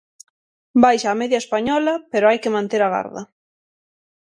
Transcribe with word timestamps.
Baixa 0.83 1.07
a 1.11 1.17
media 1.21 1.41
española 1.43 1.93
pero 2.11 2.25
hai 2.29 2.39
que 2.43 2.53
manter 2.55 2.81
a 2.83 2.91
garda. 2.95 3.21